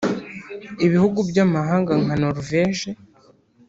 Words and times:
Ibihugu 0.85 1.19
by’amahanga 1.29 1.91
nka 2.03 2.15
Norvège 2.23 2.87